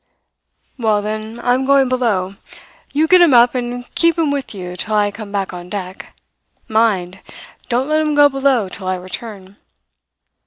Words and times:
"'Well, 0.79 1.03
then, 1.03 1.39
I 1.41 1.53
am 1.53 1.63
going 1.63 1.87
below. 1.87 2.33
You 2.91 3.07
get 3.07 3.21
him 3.21 3.35
up 3.35 3.53
and 3.53 3.85
keep 3.93 4.17
him 4.17 4.31
with 4.31 4.51
you 4.55 4.75
till 4.75 4.95
I 4.95 5.11
come 5.11 5.31
back 5.31 5.53
on 5.53 5.69
deck. 5.69 6.15
Mind! 6.67 7.19
Don't 7.69 7.87
let 7.87 8.01
him 8.01 8.15
go 8.15 8.27
below 8.27 8.67
till 8.67 8.87
I 8.87 8.95
return.' 8.95 9.57